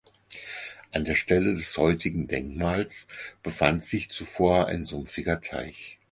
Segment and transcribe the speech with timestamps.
[0.91, 3.07] An der Stelle des heutigen Denkmals
[3.43, 5.99] befand sich zuvor ein sumpfiger Teich.